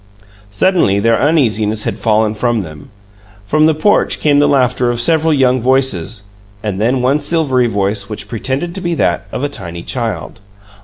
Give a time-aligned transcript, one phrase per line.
[0.49, 2.89] Suddenly their uneasiness had fallen from them.
[3.45, 6.23] From the porch came the laughter of several young voices,
[6.63, 10.41] and then one silvery voice, which pretended to be that of a tiny child.